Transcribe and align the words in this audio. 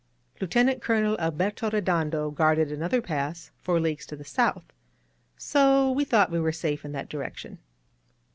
Lieutenant 0.39 0.81
Colonel 0.81 1.15
Alberto 1.19 1.69
Redondo 1.69 2.31
guarded 2.31 2.71
another 2.71 3.03
pass 3.03 3.51
four 3.61 3.79
leagues 3.79 4.07
to 4.07 4.15
the 4.15 4.23
south, 4.25 4.73
so 5.37 5.91
we 5.91 6.05
thought 6.05 6.31
we 6.31 6.39
were 6.39 6.51
safe 6.51 6.83
in 6.83 6.91
that 6.93 7.07
direction. 7.07 7.59